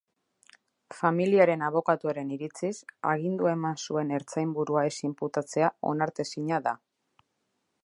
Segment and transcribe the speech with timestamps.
[0.99, 2.73] Familiaren abokatuaren iritziz,
[3.11, 6.77] agindua eman zuen ertzainburua ez inputatzea onartezina da.